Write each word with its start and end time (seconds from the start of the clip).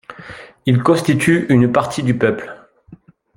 Ils 0.65 0.81
constituent 0.81 1.45
une 1.51 1.71
partie 1.71 2.01
du 2.01 2.17
peuple. 2.17 2.49